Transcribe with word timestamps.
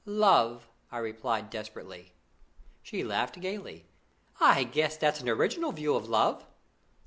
"Love!" 0.03 0.67
I 0.91 0.97
replied 0.97 1.51
desperately. 1.51 2.13
She 2.81 3.03
laughed 3.03 3.39
gaily. 3.39 3.85
"I 4.39 4.63
guess 4.63 4.97
that's 4.97 5.21
an 5.21 5.29
original 5.29 5.71
view 5.73 5.93
of 5.93 6.09
love." 6.09 6.43